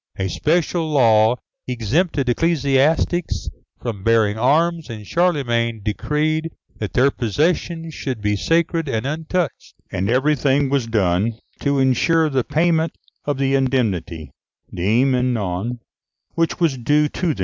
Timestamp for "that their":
6.79-7.11